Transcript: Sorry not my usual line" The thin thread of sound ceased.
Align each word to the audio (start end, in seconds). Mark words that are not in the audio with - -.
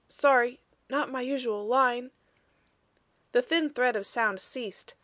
Sorry 0.07 0.59
not 0.89 1.11
my 1.11 1.21
usual 1.21 1.67
line" 1.67 2.09
The 3.33 3.43
thin 3.43 3.69
thread 3.69 3.95
of 3.95 4.07
sound 4.07 4.41
ceased. 4.41 4.95